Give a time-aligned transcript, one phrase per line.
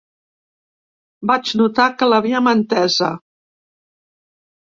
[1.31, 3.11] Vaig notar que l’havíem entesa.